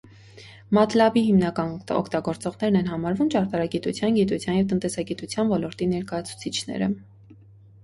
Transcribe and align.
Մաթլաբի 0.77 1.21
հիմնական 1.25 1.75
օգտագործողներ 1.97 2.79
են 2.79 2.89
համարվում 2.95 3.31
ճարտարագիտության, 3.35 4.17
գիտության 4.21 4.59
և 4.63 4.67
տնտեսագիտության 4.75 5.55
ոլորտի 5.55 5.93
ներկայացուցիչները։ 5.95 6.93